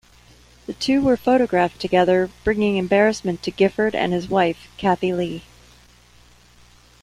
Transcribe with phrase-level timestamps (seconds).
[0.65, 5.43] The two were photographed together, bringing embarrassment to Gifford and his wife, Kathie Lee.